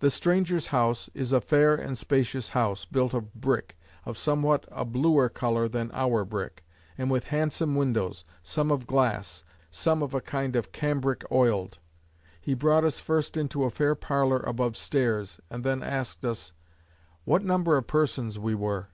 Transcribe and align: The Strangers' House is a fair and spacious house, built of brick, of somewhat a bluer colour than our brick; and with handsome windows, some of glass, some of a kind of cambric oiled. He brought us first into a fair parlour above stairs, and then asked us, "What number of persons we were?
The 0.00 0.10
Strangers' 0.10 0.66
House 0.66 1.08
is 1.14 1.32
a 1.32 1.40
fair 1.40 1.74
and 1.74 1.96
spacious 1.96 2.50
house, 2.50 2.84
built 2.84 3.14
of 3.14 3.32
brick, 3.34 3.78
of 4.04 4.18
somewhat 4.18 4.66
a 4.70 4.84
bluer 4.84 5.30
colour 5.30 5.68
than 5.68 5.90
our 5.94 6.22
brick; 6.22 6.62
and 6.98 7.10
with 7.10 7.28
handsome 7.32 7.74
windows, 7.74 8.26
some 8.42 8.70
of 8.70 8.86
glass, 8.86 9.42
some 9.70 10.02
of 10.02 10.12
a 10.12 10.20
kind 10.20 10.54
of 10.54 10.70
cambric 10.72 11.24
oiled. 11.32 11.78
He 12.42 12.52
brought 12.52 12.84
us 12.84 12.98
first 13.00 13.38
into 13.38 13.64
a 13.64 13.70
fair 13.70 13.94
parlour 13.94 14.40
above 14.40 14.76
stairs, 14.76 15.40
and 15.48 15.64
then 15.64 15.82
asked 15.82 16.26
us, 16.26 16.52
"What 17.24 17.42
number 17.42 17.78
of 17.78 17.86
persons 17.86 18.38
we 18.38 18.54
were? 18.54 18.88